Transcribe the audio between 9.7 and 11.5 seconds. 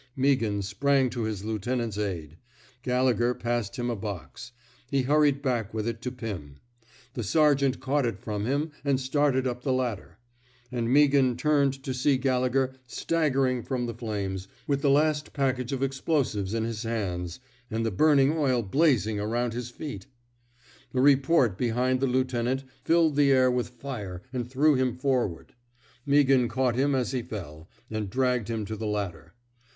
ladder. And Mea 45 f THE SMOKE EATEES ghan